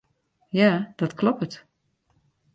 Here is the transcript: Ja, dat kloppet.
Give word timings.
Ja, 0.49 0.93
dat 0.95 1.13
kloppet. 1.15 1.65